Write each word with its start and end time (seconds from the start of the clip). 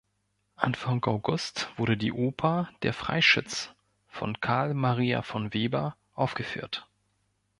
Anfang 0.55 1.05
August 1.05 1.69
wurde 1.77 1.95
die 1.95 2.11
Oper 2.11 2.69
Der 2.81 2.91
Freischütz 2.91 3.69
von 4.07 4.39
Carl 4.39 4.73
Maria 4.73 5.21
von 5.21 5.53
Weber 5.53 5.95
aufgeführt. 6.15 6.87